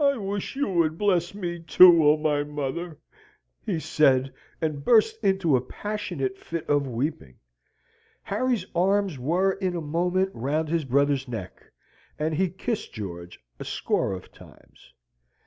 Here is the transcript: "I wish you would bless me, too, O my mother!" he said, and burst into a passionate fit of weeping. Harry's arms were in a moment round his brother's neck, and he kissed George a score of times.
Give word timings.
"I 0.00 0.16
wish 0.16 0.56
you 0.56 0.66
would 0.66 0.96
bless 0.96 1.34
me, 1.34 1.60
too, 1.60 2.02
O 2.08 2.16
my 2.16 2.42
mother!" 2.42 2.96
he 3.60 3.78
said, 3.78 4.32
and 4.62 4.82
burst 4.82 5.22
into 5.22 5.56
a 5.56 5.60
passionate 5.60 6.38
fit 6.38 6.66
of 6.70 6.86
weeping. 6.86 7.36
Harry's 8.22 8.64
arms 8.74 9.18
were 9.18 9.52
in 9.52 9.76
a 9.76 9.82
moment 9.82 10.30
round 10.32 10.70
his 10.70 10.86
brother's 10.86 11.28
neck, 11.28 11.62
and 12.18 12.32
he 12.32 12.48
kissed 12.48 12.94
George 12.94 13.38
a 13.60 13.64
score 13.66 14.14
of 14.14 14.32
times. 14.32 14.94